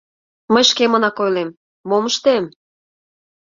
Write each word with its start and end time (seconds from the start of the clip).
Мый 0.53 0.63
шкемынак 0.69 1.17
ойлем: 1.23 1.49
мом 1.89 2.03
ыштем? 2.11 2.45